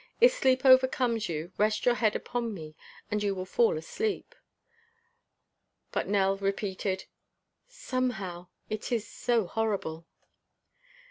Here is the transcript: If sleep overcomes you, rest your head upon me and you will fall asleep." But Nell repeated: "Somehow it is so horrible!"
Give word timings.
If 0.19 0.33
sleep 0.33 0.65
overcomes 0.65 1.29
you, 1.29 1.51
rest 1.59 1.85
your 1.85 1.93
head 1.93 2.15
upon 2.15 2.55
me 2.55 2.75
and 3.11 3.21
you 3.21 3.35
will 3.35 3.45
fall 3.45 3.77
asleep." 3.77 4.33
But 5.91 6.07
Nell 6.07 6.37
repeated: 6.37 7.05
"Somehow 7.67 8.47
it 8.67 8.91
is 8.91 9.07
so 9.07 9.45
horrible!" 9.45 10.07